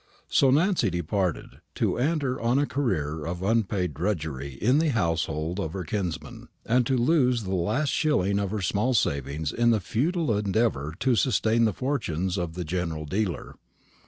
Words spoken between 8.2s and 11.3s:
of her small savings in the futile endeavour to